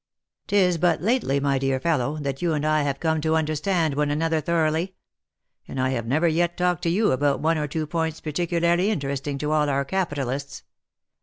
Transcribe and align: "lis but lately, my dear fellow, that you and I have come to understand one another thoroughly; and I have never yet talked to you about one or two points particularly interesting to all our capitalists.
"lis 0.51 0.77
but 0.77 0.99
lately, 0.99 1.39
my 1.39 1.59
dear 1.59 1.79
fellow, 1.79 2.17
that 2.19 2.41
you 2.41 2.53
and 2.53 2.65
I 2.65 2.81
have 2.81 2.99
come 2.99 3.21
to 3.21 3.35
understand 3.35 3.93
one 3.93 4.09
another 4.09 4.41
thoroughly; 4.41 4.95
and 5.67 5.79
I 5.79 5.89
have 5.89 6.07
never 6.07 6.27
yet 6.27 6.57
talked 6.57 6.81
to 6.81 6.89
you 6.89 7.11
about 7.11 7.39
one 7.39 7.59
or 7.59 7.67
two 7.67 7.85
points 7.85 8.19
particularly 8.19 8.89
interesting 8.89 9.37
to 9.37 9.51
all 9.51 9.69
our 9.69 9.85
capitalists. 9.85 10.63